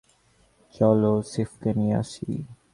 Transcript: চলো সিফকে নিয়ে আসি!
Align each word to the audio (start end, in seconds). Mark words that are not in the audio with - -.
চলো 0.75 1.11
সিফকে 1.31 1.69
নিয়ে 1.79 1.95
আসি! 2.01 2.29